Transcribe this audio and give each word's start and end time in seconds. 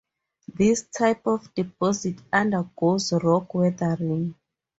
This 0.51 0.87
type 0.87 1.27
of 1.27 1.53
deposit 1.53 2.17
undergoes 2.33 3.13
rock 3.13 3.53
weathering. 3.53 4.33